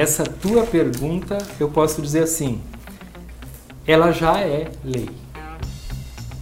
essa 0.00 0.24
tua 0.24 0.64
pergunta, 0.64 1.36
eu 1.60 1.68
posso 1.68 2.00
dizer 2.00 2.22
assim, 2.22 2.58
ela 3.86 4.12
já 4.12 4.40
é 4.40 4.70
lei. 4.82 5.10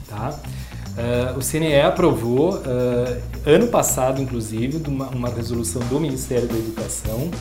Tá? 0.08 0.30
Uh, 0.30 1.38
o 1.38 1.40
CNE 1.40 1.80
aprovou, 1.80 2.54
uh, 2.54 3.20
ano 3.44 3.66
passado, 3.66 4.22
inclusive, 4.22 4.80
uma, 4.86 5.08
uma 5.08 5.28
resolução 5.28 5.82
do 5.88 5.98
Ministério 5.98 6.46
da 6.46 6.54
Educação, 6.54 7.32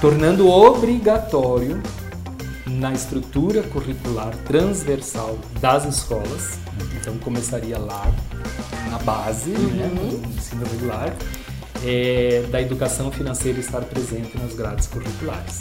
tornando 0.00 0.48
obrigatório 0.48 1.82
na 2.66 2.92
estrutura 2.92 3.62
curricular 3.62 4.34
transversal 4.46 5.38
das 5.60 5.84
escolas, 5.84 6.58
então 6.98 7.18
começaria 7.18 7.78
lá 7.78 8.10
na 8.90 8.98
base, 8.98 9.50
né, 9.50 9.58
uhum. 9.58 9.76
né, 9.76 10.20
no 10.22 10.36
ensino 10.38 10.64
regular, 10.64 11.14
é, 11.84 12.44
da 12.50 12.60
educação 12.60 13.10
financeira 13.10 13.58
estar 13.58 13.82
presente 13.82 14.36
nas 14.38 14.54
grades 14.54 14.86
curriculares. 14.86 15.58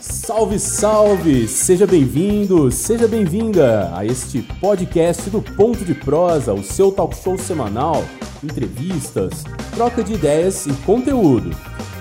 Salve, 0.00 0.58
salve! 0.58 1.46
Seja 1.46 1.86
bem-vindo, 1.86 2.70
seja 2.72 3.06
bem-vinda 3.06 3.92
a 3.94 4.04
este 4.04 4.42
podcast 4.60 5.30
do 5.30 5.40
Ponto 5.40 5.84
de 5.84 5.94
Prosa, 5.94 6.52
o 6.52 6.64
seu 6.64 6.90
talk 6.90 7.16
show 7.16 7.38
semanal, 7.38 8.04
entrevistas, 8.42 9.44
troca 9.74 10.02
de 10.02 10.14
ideias 10.14 10.66
e 10.66 10.72
conteúdo. 10.84 11.50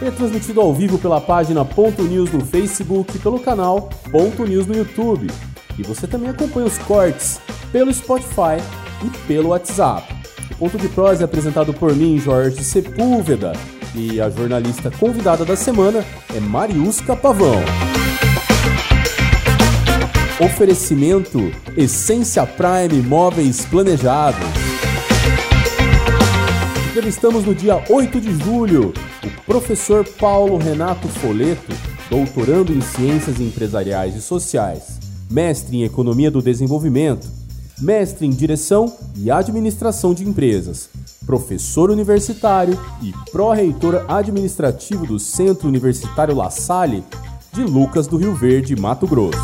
É 0.02 0.10
transmitido 0.10 0.60
ao 0.60 0.74
vivo 0.74 0.98
pela 0.98 1.22
página 1.22 1.64
Ponto 1.64 2.02
News 2.02 2.32
no 2.32 2.44
Facebook 2.44 3.16
e 3.16 3.20
pelo 3.20 3.40
canal 3.40 3.90
Ponto 4.12 4.44
News 4.44 4.66
no 4.66 4.76
YouTube. 4.76 5.28
E 5.78 5.84
você 5.84 6.08
também 6.08 6.30
acompanha 6.30 6.66
os 6.66 6.78
cortes 6.80 7.40
pelo 7.72 7.94
Spotify 7.94 8.58
e 9.04 9.28
pelo 9.28 9.50
WhatsApp. 9.50 10.15
Ponto 10.58 10.78
de 10.78 10.88
Prosa 10.88 11.24
é 11.24 11.26
apresentado 11.26 11.74
por 11.74 11.94
mim, 11.94 12.18
Jorge 12.18 12.64
Sepúlveda, 12.64 13.52
e 13.94 14.22
a 14.22 14.30
jornalista 14.30 14.90
convidada 14.90 15.44
da 15.44 15.56
semana 15.56 16.04
é 16.34 16.40
Mariusca 16.40 17.16
Pavão. 17.16 17.62
Oferecimento 20.40 21.52
Essência 21.76 22.46
Prime 22.46 23.02
Móveis 23.02 23.66
Planejados. 23.66 24.40
Entrevistamos 26.90 27.46
no 27.46 27.54
dia 27.54 27.84
8 27.90 28.22
de 28.22 28.34
julho 28.40 28.94
o 29.24 29.42
professor 29.46 30.06
Paulo 30.06 30.58
Renato 30.58 31.10
Foleto, 31.10 31.74
doutorando 32.10 32.72
em 32.72 32.80
Ciências 32.80 33.42
Empresariais 33.42 34.16
e 34.16 34.22
Sociais, 34.22 35.00
mestre 35.30 35.78
em 35.78 35.84
Economia 35.84 36.32
do 36.32 36.42
Desenvolvimento, 36.42 37.28
mestre 37.80 38.26
em 38.26 38.30
Direção 38.30 38.94
e 39.16 39.30
Administração 39.30 40.14
de 40.14 40.28
Empresas, 40.28 40.90
professor 41.26 41.92
universitário 41.92 42.80
e 43.02 43.14
pró-reitor 43.32 44.06
administrativo 44.08 45.06
do 45.06 45.20
Centro 45.20 45.68
Universitário 45.68 46.36
La 46.36 46.50
Salle 46.50 47.04
de 47.54 47.64
Lucas 47.64 48.08
do 48.08 48.18
Rio 48.18 48.34
Verde, 48.36 48.76
Mato 48.76 49.08
Grosso. 49.08 49.40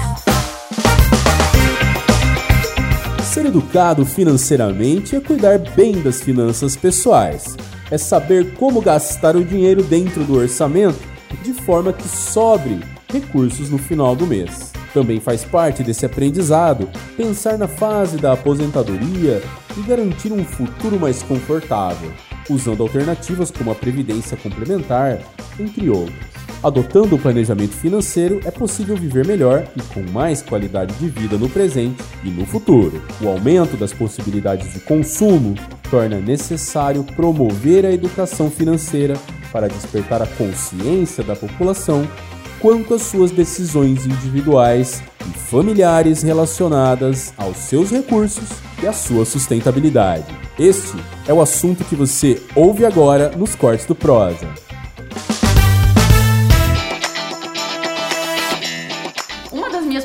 Ser 3.34 3.46
educado 3.46 4.06
financeiramente 4.06 5.16
é 5.16 5.22
cuidar 5.22 5.58
bem 5.76 6.02
das 6.02 6.22
finanças 6.22 6.76
pessoais. 6.76 7.56
É 7.90 7.98
saber 7.98 8.56
como 8.56 8.82
gastar 8.82 9.36
o 9.36 9.44
dinheiro 9.44 9.82
dentro 9.84 10.24
do 10.26 10.36
orçamento 10.36 11.00
de 11.42 11.54
forma 11.54 11.94
que 11.94 12.08
sobre 12.08 12.82
recursos 13.08 13.70
no 13.70 13.78
final 13.78 14.16
do 14.16 14.28
mês. 14.28 14.71
Também 14.94 15.20
faz 15.20 15.46
parte 15.46 15.84
desse 15.84 16.06
aprendizado 16.06 16.90
pensar 17.16 17.58
na 17.58 17.68
fase 17.68 18.18
da 18.18 18.34
aposentadoria 18.34 19.42
e 19.78 19.82
garantir 19.82 20.34
um 20.34 20.44
futuro 20.44 21.00
mais 21.00 21.24
confortável, 21.24 22.12
usando 22.50 22.84
alternativas 22.84 23.50
como 23.52 23.72
a 23.72 23.76
previdência 23.76 24.36
complementar, 24.36 25.20
entre 25.60 25.90
outros. 25.90 26.32
Adotando 26.64 27.16
o 27.16 27.20
planejamento 27.20 27.74
financeiro, 27.74 28.40
é 28.46 28.52
possível 28.52 28.96
viver 28.96 29.26
melhor 29.26 29.66
e 29.76 29.82
com 29.94 30.02
mais 30.12 30.44
qualidade 30.44 30.94
de 30.96 31.08
vida 31.08 31.36
no 31.36 31.50
presente 31.50 32.04
e 32.24 32.30
no 32.30 32.46
futuro. 32.46 33.02
O 33.20 33.28
aumento 33.28 33.76
das 33.76 33.94
possibilidades 33.94 34.72
de 34.72 34.80
consumo 34.82 35.56
torna 35.90 36.20
necessário 36.20 37.04
promover 37.04 37.84
a 37.84 37.92
educação 37.92 38.52
financeira 38.52 39.16
para 39.52 39.68
despertar 39.68 40.22
a 40.22 40.28
consciência 40.28 41.24
da 41.24 41.36
população 41.36 42.08
quanto 42.62 42.94
às 42.94 43.02
suas 43.02 43.32
decisões 43.32 44.06
individuais 44.06 45.02
e 45.22 45.38
familiares 45.38 46.22
relacionadas 46.22 47.34
aos 47.38 47.58
seus 47.58 47.90
recursos 47.90 48.50
e 48.82 48.88
à 48.88 48.94
sua 48.94 49.26
sustentabilidade. 49.26 50.26
Este 50.60 50.98
é 51.28 51.34
o 51.34 51.42
assunto 51.42 51.84
que 51.84 51.96
você 51.96 52.42
ouve 52.56 52.86
agora 52.86 53.32
nos 53.36 53.56
cortes 53.56 53.86
do 53.86 53.96
Prosa. 53.96 54.48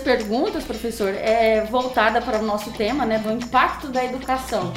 perguntas, 0.07 0.63
professor, 0.63 1.09
é 1.09 1.65
voltada 1.65 2.23
para 2.23 2.39
o 2.39 2.47
nosso 2.47 2.71
tema, 2.71 3.05
né, 3.05 3.19
do 3.19 3.33
impacto 3.33 3.89
da 3.89 4.05
educação. 4.05 4.73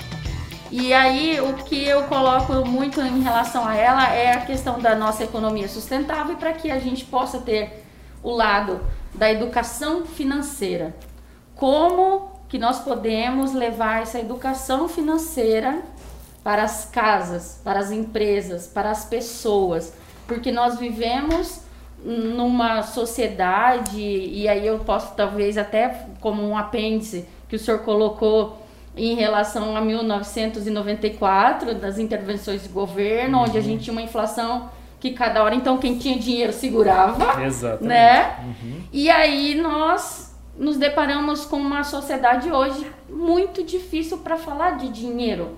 E 0.71 0.93
aí 0.93 1.39
o 1.41 1.53
que 1.53 1.83
eu 1.83 2.03
coloco 2.03 2.53
muito 2.65 3.01
em 3.01 3.21
relação 3.21 3.65
a 3.65 3.75
ela 3.75 4.13
é 4.13 4.33
a 4.33 4.41
questão 4.41 4.79
da 4.79 4.95
nossa 4.95 5.23
economia 5.23 5.67
sustentável 5.67 6.35
para 6.35 6.53
que 6.53 6.69
a 6.69 6.77
gente 6.77 7.05
possa 7.05 7.39
ter 7.39 7.83
o 8.21 8.31
lado 8.31 8.79
da 9.15 9.31
educação 9.31 10.05
financeira. 10.05 10.95
Como 11.55 12.31
que 12.47 12.59
nós 12.59 12.79
podemos 12.79 13.53
levar 13.53 14.03
essa 14.03 14.19
educação 14.19 14.87
financeira 14.87 15.81
para 16.43 16.63
as 16.63 16.85
casas, 16.85 17.59
para 17.63 17.79
as 17.79 17.89
empresas, 17.89 18.67
para 18.67 18.91
as 18.91 19.05
pessoas? 19.05 19.93
Porque 20.27 20.51
nós 20.51 20.77
vivemos 20.77 21.61
numa 22.03 22.83
sociedade, 22.83 23.99
e 23.99 24.47
aí 24.47 24.65
eu 24.65 24.79
posso 24.79 25.15
talvez 25.15 25.57
até 25.57 26.05
como 26.21 26.47
um 26.47 26.57
apêndice 26.57 27.27
que 27.49 27.55
o 27.55 27.59
senhor 27.59 27.79
colocou 27.79 28.58
em 28.95 29.15
relação 29.15 29.75
a 29.75 29.81
1994, 29.81 31.75
das 31.75 31.97
intervenções 31.97 32.63
de 32.63 32.69
governo, 32.69 33.37
uhum. 33.37 33.43
onde 33.43 33.57
a 33.57 33.61
uhum. 33.61 33.65
gente 33.65 33.83
tinha 33.83 33.91
uma 33.93 34.01
inflação 34.01 34.69
que 34.99 35.11
cada 35.11 35.43
hora, 35.43 35.55
então, 35.55 35.77
quem 35.77 35.97
tinha 35.97 36.17
dinheiro 36.19 36.51
segurava, 36.51 37.41
Exatamente. 37.41 37.87
né? 37.87 38.35
Uhum. 38.43 38.81
E 38.91 39.09
aí 39.09 39.55
nós 39.55 40.35
nos 40.57 40.75
deparamos 40.75 41.45
com 41.45 41.55
uma 41.55 41.85
sociedade 41.85 42.51
hoje 42.51 42.85
muito 43.09 43.63
difícil 43.63 44.17
para 44.17 44.35
falar 44.35 44.71
de 44.71 44.89
dinheiro, 44.89 45.57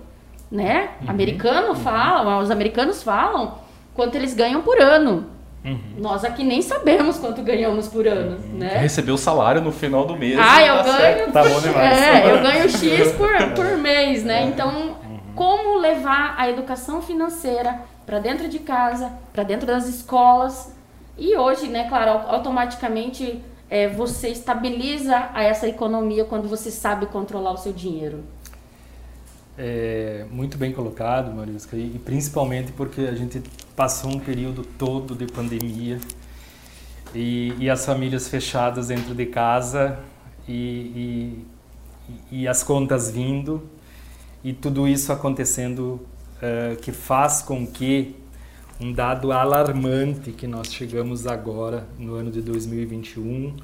né? 0.50 0.90
Uhum. 1.02 1.10
Americano 1.10 1.68
uhum. 1.70 1.74
fala, 1.74 2.38
os 2.38 2.50
americanos 2.50 3.02
falam 3.02 3.58
quanto 3.94 4.14
eles 4.14 4.32
ganham 4.32 4.62
por 4.62 4.80
ano. 4.80 5.26
Uhum. 5.64 5.78
Nós 5.98 6.24
aqui 6.24 6.42
nem 6.42 6.60
sabemos 6.60 7.18
quanto 7.18 7.40
ganhamos 7.42 7.86
por 7.86 8.06
ano, 8.06 8.36
uhum. 8.36 8.58
né? 8.58 8.78
Recebeu 8.78 9.14
o 9.14 9.18
salário 9.18 9.60
no 9.60 9.70
final 9.70 10.04
do 10.04 10.16
mês. 10.16 10.36
Ah, 10.38 10.60
eu 10.60 10.82
ganho. 10.82 11.32
Tá 11.32 11.44
bom 11.44 11.60
demais. 11.60 11.98
É, 11.98 12.30
eu 12.30 12.42
ganho 12.42 12.68
X 12.68 13.12
por, 13.12 13.30
por 13.54 13.66
mês, 13.78 14.24
né? 14.24 14.44
Então, 14.46 14.68
uhum. 14.68 15.20
como 15.34 15.78
levar 15.78 16.34
a 16.36 16.50
educação 16.50 17.00
financeira 17.00 17.80
para 18.04 18.18
dentro 18.18 18.48
de 18.48 18.58
casa, 18.58 19.12
para 19.32 19.44
dentro 19.44 19.66
das 19.66 19.86
escolas? 19.88 20.74
E 21.16 21.36
hoje, 21.36 21.68
né, 21.68 21.88
claro, 21.88 22.10
automaticamente 22.28 23.40
é, 23.70 23.88
você 23.88 24.28
estabiliza 24.28 25.30
essa 25.36 25.68
economia 25.68 26.24
quando 26.24 26.48
você 26.48 26.70
sabe 26.70 27.06
controlar 27.06 27.52
o 27.52 27.56
seu 27.56 27.72
dinheiro. 27.72 28.24
É, 29.56 30.24
muito 30.30 30.56
bem 30.56 30.72
colocado, 30.72 31.30
Marisca, 31.30 31.76
e 31.76 32.00
principalmente 32.02 32.72
porque 32.72 33.02
a 33.02 33.14
gente 33.14 33.42
passou 33.76 34.10
um 34.10 34.18
período 34.18 34.64
todo 34.78 35.14
de 35.14 35.26
pandemia 35.26 35.98
e, 37.14 37.54
e 37.58 37.68
as 37.68 37.84
famílias 37.84 38.28
fechadas 38.28 38.88
dentro 38.88 39.14
de 39.14 39.26
casa 39.26 39.98
e, 40.48 41.44
e, 42.30 42.40
e 42.42 42.48
as 42.48 42.62
contas 42.62 43.10
vindo 43.10 43.62
e 44.42 44.54
tudo 44.54 44.88
isso 44.88 45.12
acontecendo 45.12 46.00
uh, 46.38 46.76
que 46.80 46.90
faz 46.90 47.42
com 47.42 47.66
que 47.66 48.16
um 48.80 48.90
dado 48.90 49.32
alarmante 49.32 50.32
que 50.32 50.46
nós 50.46 50.72
chegamos 50.72 51.26
agora 51.26 51.86
no 51.98 52.14
ano 52.14 52.30
de 52.30 52.40
2021, 52.40 53.54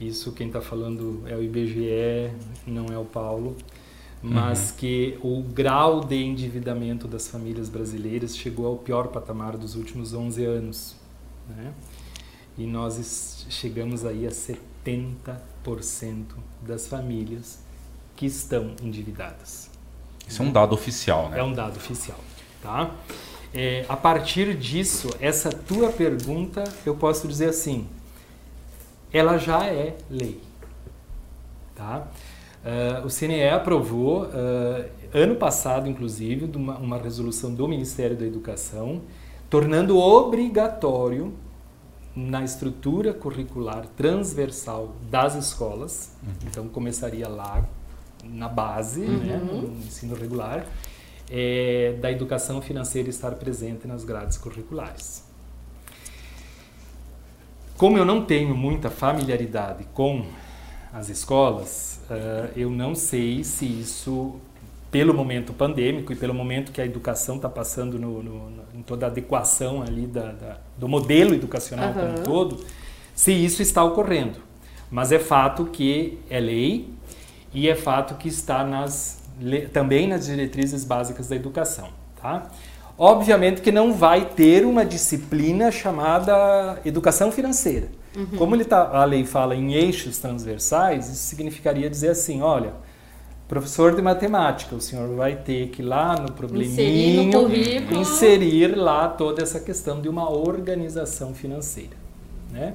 isso 0.00 0.32
quem 0.32 0.46
está 0.46 0.60
falando 0.60 1.22
é 1.26 1.34
o 1.34 1.42
IBGE, 1.42 2.30
não 2.66 2.86
é 2.86 2.96
o 2.96 3.04
Paulo, 3.04 3.56
mas 4.22 4.70
uhum. 4.70 4.76
que 4.76 5.18
o 5.22 5.42
grau 5.42 6.00
de 6.04 6.16
endividamento 6.16 7.06
das 7.06 7.28
famílias 7.28 7.68
brasileiras 7.68 8.36
chegou 8.36 8.66
ao 8.66 8.76
pior 8.76 9.08
patamar 9.08 9.56
dos 9.56 9.74
últimos 9.74 10.14
11 10.14 10.44
anos. 10.44 10.96
Né? 11.48 11.72
E 12.58 12.66
nós 12.66 13.46
chegamos 13.50 14.04
aí 14.04 14.26
a 14.26 14.30
70% 14.30 15.36
das 16.62 16.88
famílias 16.88 17.58
que 18.16 18.26
estão 18.26 18.74
endividadas. 18.82 19.70
Isso 20.26 20.42
é 20.42 20.44
um 20.44 20.50
dado 20.50 20.74
oficial, 20.74 21.28
né? 21.28 21.38
É 21.38 21.42
um 21.42 21.52
dado 21.52 21.76
oficial, 21.76 22.18
tá? 22.62 22.90
É, 23.54 23.86
a 23.88 23.96
partir 23.96 24.56
disso, 24.56 25.08
essa 25.20 25.50
tua 25.50 25.92
pergunta, 25.92 26.64
eu 26.84 26.96
posso 26.96 27.28
dizer 27.28 27.50
assim, 27.50 27.86
ela 29.12 29.38
já 29.38 29.64
é 29.66 29.96
lei, 30.10 30.40
tá? 31.74 32.08
Uh, 32.66 33.06
o 33.06 33.08
CNE 33.08 33.48
aprovou, 33.48 34.24
uh, 34.24 34.84
ano 35.14 35.36
passado, 35.36 35.88
inclusive, 35.88 36.50
uma, 36.56 36.76
uma, 36.78 36.98
resolução 36.98 37.54
do 37.54 37.68
Ministério 37.68 38.16
da 38.16 38.26
Educação, 38.26 39.02
tornando 39.48 39.96
obrigatório 39.96 41.32
na 42.16 42.42
estrutura 42.42 43.14
curricular 43.14 43.86
transversal 43.96 44.96
das 45.08 45.36
escolas. 45.36 46.16
Uhum. 46.20 46.32
Então 46.44 46.68
começaria 46.68 47.28
lá 47.28 47.64
na 48.24 48.48
base, 48.48 49.02
uhum. 49.02 49.18
né, 49.18 49.36
no 49.36 49.86
ensino 49.86 50.16
regular, 50.16 50.66
é, 51.30 51.96
da 52.00 52.10
educação 52.10 52.60
financeira 52.60 53.08
estar 53.08 53.30
presente 53.36 53.86
nas 53.86 54.02
grades 54.02 54.38
curriculares. 54.38 55.22
Como 57.76 57.96
eu 57.96 58.04
não 58.04 58.24
tenho 58.24 58.56
muita 58.56 58.90
familiaridade 58.90 59.84
com 59.94 60.26
as 60.92 61.08
escolas, 61.10 61.95
uh, 62.10 62.50
eu 62.56 62.70
não 62.70 62.94
sei 62.94 63.44
se 63.44 63.66
isso, 63.66 64.36
pelo 64.90 65.12
momento 65.14 65.52
pandêmico 65.52 66.12
e 66.12 66.16
pelo 66.16 66.34
momento 66.34 66.72
que 66.72 66.80
a 66.80 66.84
educação 66.84 67.36
está 67.36 67.48
passando 67.48 67.98
no, 67.98 68.22
no, 68.22 68.50
em 68.74 68.82
toda 68.82 69.06
a 69.06 69.08
adequação 69.08 69.82
ali 69.82 70.06
da, 70.06 70.32
da, 70.32 70.56
do 70.76 70.88
modelo 70.88 71.34
educacional 71.34 71.88
uhum. 71.88 71.94
como 71.94 72.18
um 72.18 72.22
todo, 72.22 72.64
se 73.14 73.32
isso 73.32 73.62
está 73.62 73.82
ocorrendo. 73.84 74.38
Mas 74.90 75.10
é 75.12 75.18
fato 75.18 75.66
que 75.66 76.18
é 76.30 76.38
lei 76.38 76.88
e 77.52 77.68
é 77.68 77.74
fato 77.74 78.14
que 78.14 78.28
está 78.28 78.64
nas, 78.64 79.22
também 79.72 80.06
nas 80.06 80.26
diretrizes 80.26 80.84
básicas 80.84 81.28
da 81.28 81.36
educação. 81.36 81.88
Tá? 82.20 82.48
Obviamente 82.98 83.60
que 83.60 83.72
não 83.72 83.92
vai 83.92 84.24
ter 84.24 84.64
uma 84.64 84.84
disciplina 84.84 85.70
chamada 85.70 86.80
educação 86.84 87.30
financeira. 87.30 87.88
Uhum. 88.16 88.38
Como 88.38 88.56
ele 88.56 88.64
tá, 88.64 88.96
a 88.96 89.04
lei 89.04 89.24
fala 89.24 89.54
em 89.54 89.74
eixos 89.74 90.16
transversais, 90.16 91.10
isso 91.10 91.26
significaria 91.26 91.90
dizer 91.90 92.08
assim, 92.08 92.40
olha, 92.40 92.72
professor 93.46 93.94
de 93.94 94.00
matemática, 94.00 94.74
o 94.74 94.80
senhor 94.80 95.14
vai 95.14 95.36
ter 95.36 95.68
que 95.68 95.82
lá 95.82 96.16
no 96.18 96.32
probleminho 96.32 97.22
inserir, 97.22 97.90
no 97.90 98.00
inserir 98.00 98.74
lá 98.74 99.08
toda 99.08 99.42
essa 99.42 99.60
questão 99.60 100.00
de 100.00 100.08
uma 100.08 100.30
organização 100.30 101.34
financeira, 101.34 101.96
né? 102.50 102.74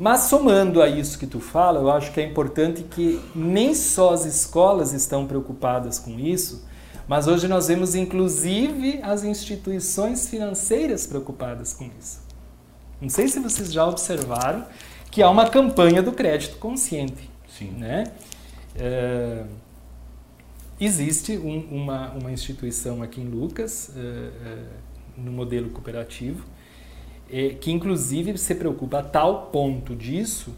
Mas 0.00 0.22
somando 0.22 0.80
a 0.80 0.88
isso 0.88 1.18
que 1.18 1.26
tu 1.26 1.40
fala, 1.40 1.80
eu 1.80 1.90
acho 1.90 2.12
que 2.12 2.20
é 2.20 2.24
importante 2.24 2.82
que 2.82 3.20
nem 3.34 3.74
só 3.74 4.12
as 4.12 4.24
escolas 4.24 4.92
estão 4.92 5.26
preocupadas 5.26 5.98
com 5.98 6.18
isso, 6.18 6.64
mas 7.08 7.26
hoje 7.26 7.48
nós 7.48 7.68
vemos 7.68 7.94
inclusive 7.94 9.00
as 9.02 9.24
instituições 9.24 10.28
financeiras 10.28 11.06
preocupadas 11.06 11.72
com 11.72 11.88
isso. 11.98 12.27
Não 13.00 13.08
sei 13.08 13.28
se 13.28 13.38
vocês 13.40 13.72
já 13.72 13.86
observaram 13.86 14.66
que 15.10 15.22
há 15.22 15.30
uma 15.30 15.48
campanha 15.48 16.02
do 16.02 16.12
crédito 16.12 16.56
consciente. 16.58 17.30
Sim. 17.48 17.70
Né? 17.72 18.04
É, 18.76 19.44
existe 20.80 21.36
um, 21.36 21.60
uma, 21.70 22.12
uma 22.12 22.30
instituição 22.30 23.02
aqui 23.02 23.20
em 23.20 23.28
Lucas, 23.28 23.90
é, 23.96 24.00
é, 24.00 24.64
no 25.16 25.32
modelo 25.32 25.70
cooperativo, 25.70 26.44
é, 27.30 27.50
que 27.50 27.70
inclusive 27.70 28.36
se 28.38 28.54
preocupa 28.54 29.00
a 29.00 29.02
tal 29.02 29.46
ponto 29.46 29.94
disso 29.94 30.54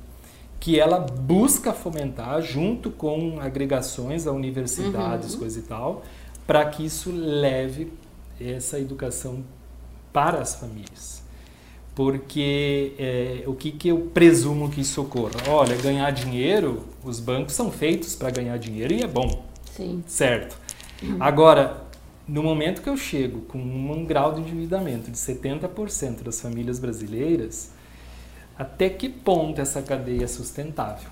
que 0.61 0.79
ela 0.79 1.01
busca 1.01 1.73
fomentar, 1.73 2.43
junto 2.43 2.91
com 2.91 3.41
agregações 3.41 4.27
a 4.27 4.33
universidades, 4.33 5.33
uhum. 5.33 5.41
coisa 5.41 5.59
e 5.59 5.63
tal, 5.63 6.03
para 6.47 6.67
que 6.67 6.85
isso 6.85 7.11
leve 7.11 7.91
essa 8.39 8.79
educação 8.79 9.43
para 10.13 10.39
as 10.39 10.55
famílias. 10.55 11.23
Porque 12.01 12.95
é, 12.99 13.43
o 13.47 13.53
que, 13.53 13.71
que 13.71 13.89
eu 13.89 14.11
presumo 14.15 14.71
que 14.71 14.81
isso 14.81 15.03
ocorra? 15.03 15.33
Olha, 15.47 15.77
ganhar 15.77 16.11
dinheiro, 16.13 16.83
os 17.05 17.21
bancos 17.21 17.53
são 17.53 17.71
feitos 17.71 18.17
para 18.17 18.31
ganhar 18.31 18.57
dinheiro 18.57 18.95
e 18.95 19.03
é 19.03 19.07
bom. 19.07 19.45
Sim. 19.77 20.03
Certo. 20.07 20.57
Agora, 21.21 21.83
no 22.27 22.43
momento 22.43 22.81
que 22.81 22.89
eu 22.89 22.97
chego 22.97 23.43
com 23.43 23.59
um 23.59 24.07
grau 24.07 24.33
de 24.33 24.41
endividamento 24.41 25.11
de 25.11 25.19
70% 25.19 26.23
das 26.23 26.41
famílias 26.41 26.79
brasileiras, 26.79 27.71
até 28.57 28.89
que 28.89 29.11
ponto 29.11 29.61
essa 29.61 29.83
cadeia 29.83 30.25
é 30.25 30.27
sustentável? 30.27 31.11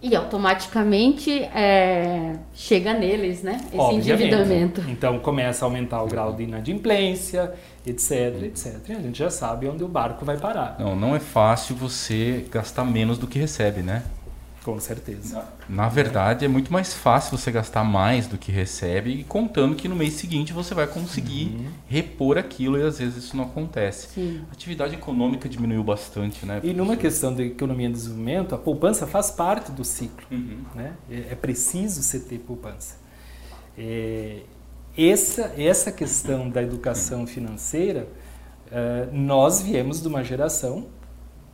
E 0.00 0.14
automaticamente 0.14 1.42
é, 1.42 2.36
chega 2.54 2.94
neles, 2.94 3.42
né? 3.42 3.56
Esse 3.66 3.76
Obviamente. 3.76 4.10
endividamento. 4.10 4.80
Então 4.88 5.18
começa 5.18 5.64
a 5.64 5.66
aumentar 5.66 6.02
o 6.02 6.06
grau 6.06 6.32
de 6.32 6.44
inadimplência, 6.44 7.52
etc, 7.84 8.42
etc. 8.44 8.76
E 8.88 8.92
a 8.92 9.00
gente 9.00 9.18
já 9.18 9.28
sabe 9.30 9.66
onde 9.68 9.82
o 9.82 9.88
barco 9.88 10.24
vai 10.24 10.36
parar. 10.36 10.76
Não, 10.78 10.94
não 10.94 11.16
é 11.16 11.20
fácil 11.20 11.74
você 11.74 12.46
gastar 12.50 12.84
menos 12.84 13.18
do 13.18 13.26
que 13.26 13.40
recebe, 13.40 13.82
né? 13.82 14.04
Com 14.64 14.78
certeza. 14.80 15.46
Na 15.68 15.88
verdade, 15.88 16.44
é 16.44 16.48
muito 16.48 16.72
mais 16.72 16.92
fácil 16.92 17.38
você 17.38 17.50
gastar 17.50 17.84
mais 17.84 18.26
do 18.26 18.36
que 18.36 18.52
recebe 18.52 19.10
e 19.10 19.24
contando 19.24 19.74
que 19.74 19.88
no 19.88 19.96
mês 19.96 20.14
seguinte 20.14 20.52
você 20.52 20.74
vai 20.74 20.86
conseguir 20.86 21.56
uhum. 21.56 21.70
repor 21.86 22.36
aquilo 22.36 22.78
e 22.78 22.82
às 22.82 22.98
vezes 22.98 23.24
isso 23.24 23.36
não 23.36 23.44
acontece. 23.44 24.08
Sim. 24.14 24.42
A 24.50 24.52
atividade 24.52 24.94
econômica 24.94 25.48
diminuiu 25.48 25.82
bastante, 25.82 26.44
né? 26.44 26.60
E 26.62 26.72
numa 26.74 26.96
questão 26.96 27.34
de 27.34 27.44
economia 27.44 27.88
e 27.88 27.92
desenvolvimento, 27.92 28.54
a 28.54 28.58
poupança 28.58 29.06
faz 29.06 29.30
parte 29.30 29.72
do 29.72 29.84
ciclo. 29.84 30.26
Uhum. 30.30 30.62
Né? 30.74 30.92
É, 31.10 31.32
é 31.32 31.34
preciso 31.34 32.02
você 32.02 32.20
ter 32.20 32.38
poupança. 32.38 32.96
É, 33.76 34.40
essa, 34.96 35.54
essa 35.56 35.92
questão 35.92 36.50
da 36.50 36.62
educação 36.62 37.26
financeira, 37.26 38.08
uh, 38.66 39.16
nós 39.16 39.62
viemos 39.62 40.02
de 40.02 40.08
uma 40.08 40.24
geração 40.24 40.88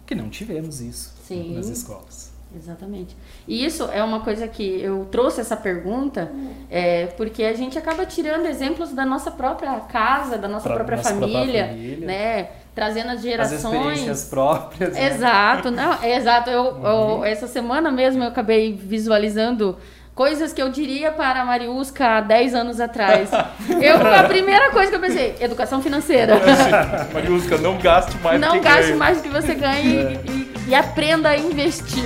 que 0.06 0.14
não 0.14 0.30
tivemos 0.30 0.80
isso 0.80 1.14
Sim. 1.28 1.54
nas 1.54 1.68
escolas. 1.68 2.33
Exatamente. 2.56 3.16
E 3.46 3.64
isso 3.64 3.88
é 3.92 4.02
uma 4.02 4.20
coisa 4.20 4.46
que 4.46 4.80
eu 4.80 5.06
trouxe 5.10 5.40
essa 5.40 5.56
pergunta, 5.56 6.30
é, 6.70 7.06
porque 7.16 7.44
a 7.44 7.54
gente 7.54 7.76
acaba 7.76 8.06
tirando 8.06 8.46
exemplos 8.46 8.92
da 8.92 9.04
nossa 9.04 9.30
própria 9.30 9.72
casa, 9.80 10.38
da 10.38 10.48
nossa 10.48 10.68
pra 10.68 10.76
própria 10.76 10.96
nossa 10.96 11.10
família, 11.10 11.64
própria 11.64 11.68
família, 11.68 12.06
né? 12.06 12.48
Trazendo 12.74 13.10
as 13.10 13.22
gerações. 13.22 13.64
As 13.64 13.72
experiências 13.72 14.24
próprias. 14.24 14.94
Né? 14.94 15.06
Exato, 15.06 15.70
não, 15.70 16.02
é 16.02 16.16
exato. 16.16 16.50
Eu, 16.50 16.62
uhum. 16.62 17.18
eu, 17.18 17.24
essa 17.24 17.46
semana 17.46 17.90
mesmo 17.90 18.22
eu 18.22 18.28
acabei 18.28 18.72
visualizando 18.72 19.76
coisas 20.14 20.52
que 20.52 20.62
eu 20.62 20.70
diria 20.70 21.10
para 21.10 21.42
a 21.42 21.44
Mariusca 21.44 22.18
há 22.18 22.20
10 22.20 22.54
anos 22.54 22.80
atrás. 22.80 23.30
Eu, 23.82 23.96
a 23.96 24.24
primeira 24.24 24.70
coisa 24.70 24.90
que 24.90 24.96
eu 24.96 25.00
pensei, 25.00 25.34
educação 25.40 25.82
financeira. 25.82 26.34
Mariusca, 27.12 27.58
não 27.58 27.78
gaste 27.78 28.16
mais 28.18 28.40
não 28.40 28.48
do 28.48 28.60
que 28.60 28.68
Não 28.68 28.74
gaste 28.74 28.92
mais 28.92 29.16
do 29.18 29.22
que 29.24 29.28
você 29.28 29.54
ganha 29.54 30.00
é. 30.00 30.20
e, 30.24 30.43
e 30.66 30.74
aprenda 30.74 31.30
a 31.30 31.36
investir. 31.36 32.04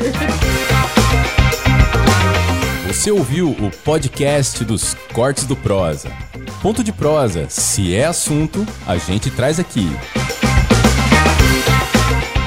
Você 2.86 3.10
ouviu 3.10 3.50
o 3.50 3.70
podcast 3.84 4.64
dos 4.64 4.94
Cortes 5.12 5.44
do 5.44 5.54
Prosa. 5.54 6.10
Ponto 6.62 6.82
de 6.82 6.92
prosa, 6.92 7.46
se 7.48 7.94
é 7.94 8.06
assunto, 8.06 8.66
a 8.86 8.96
gente 8.96 9.30
traz 9.30 9.60
aqui. 9.60 9.86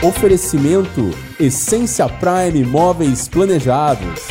Oferecimento 0.03 1.11
Essência 1.39 2.09
Prime 2.09 2.65
Móveis 2.65 3.27
Planejados. 3.27 4.27